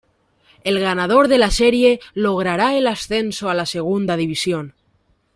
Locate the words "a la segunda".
3.51-4.17